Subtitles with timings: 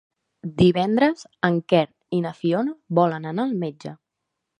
[0.61, 1.19] Divendres
[1.49, 1.83] en Quer
[2.19, 3.93] i na Fiona volen anar al metge.